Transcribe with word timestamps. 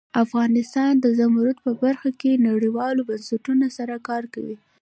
افغانستان 0.23 0.93
د 0.99 1.05
زمرد 1.19 1.57
په 1.65 1.71
برخه 1.83 2.09
کې 2.21 2.43
نړیوالو 2.49 3.01
بنسټونو 3.09 3.67
سره 3.77 3.95
کار 4.07 4.23
کوي. 4.33 4.55